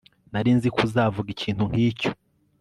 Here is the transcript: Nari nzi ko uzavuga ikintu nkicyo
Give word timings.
Nari 0.31 0.51
nzi 0.57 0.67
ko 0.73 0.79
uzavuga 0.87 1.27
ikintu 1.35 1.63
nkicyo 1.71 2.09